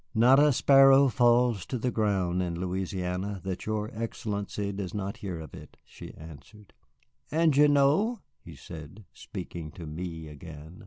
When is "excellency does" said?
3.93-4.95